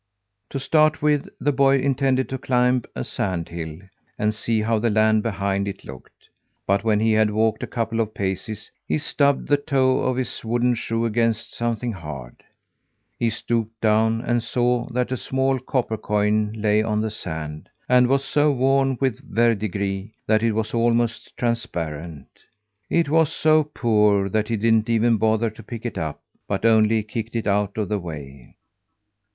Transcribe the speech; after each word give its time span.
To 0.49 0.59
start 0.59 1.03
with, 1.03 1.29
the 1.39 1.51
boy 1.51 1.77
intended 1.77 2.27
to 2.29 2.39
climb 2.39 2.81
a 2.95 3.03
sand 3.03 3.49
hill 3.49 3.77
and 4.17 4.33
see 4.33 4.59
how 4.61 4.79
the 4.79 4.89
land 4.89 5.21
behind 5.21 5.67
it 5.67 5.85
looked. 5.85 6.27
But 6.65 6.83
when 6.83 6.99
he 6.99 7.11
had 7.13 7.29
walked 7.29 7.61
a 7.61 7.67
couple 7.67 7.99
of 7.99 8.15
paces, 8.15 8.71
he 8.87 8.97
stubbed 8.97 9.47
the 9.47 9.57
toe 9.57 9.99
of 9.99 10.17
his 10.17 10.43
wooden 10.43 10.73
shoe 10.73 11.05
against 11.05 11.53
something 11.53 11.91
hard. 11.91 12.41
He 13.19 13.29
stooped 13.29 13.79
down, 13.79 14.21
and 14.21 14.41
saw 14.41 14.89
that 14.89 15.11
a 15.11 15.17
small 15.17 15.59
copper 15.59 15.97
coin 15.97 16.51
lay 16.57 16.81
on 16.81 17.01
the 17.01 17.11
sand, 17.11 17.69
and 17.87 18.07
was 18.07 18.25
so 18.25 18.51
worn 18.51 18.97
with 18.99 19.19
verdigris 19.23 20.09
that 20.25 20.41
it 20.41 20.53
was 20.53 20.73
almost 20.73 21.37
transparent. 21.37 22.27
It 22.89 23.07
was 23.07 23.31
so 23.31 23.65
poor 23.65 24.29
that 24.29 24.47
he 24.47 24.57
didn't 24.57 24.89
even 24.89 25.17
bother 25.17 25.51
to 25.51 25.61
pick 25.61 25.85
it 25.85 25.99
up, 25.99 26.23
but 26.47 26.65
only 26.65 27.03
kicked 27.03 27.35
it 27.35 27.45
out 27.45 27.77
of 27.77 27.87
the 27.89 27.99
way. 27.99 28.55